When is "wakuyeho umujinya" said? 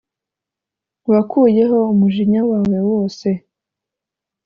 1.11-2.41